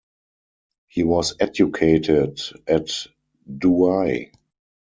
[0.87, 2.91] He was educated at
[3.47, 4.31] Douai.